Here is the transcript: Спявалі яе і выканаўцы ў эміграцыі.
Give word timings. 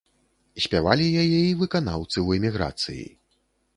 Спявалі 0.65 1.09
яе 1.25 1.41
і 1.49 1.53
выканаўцы 1.61 2.17
ў 2.27 2.41
эміграцыі. 2.41 3.05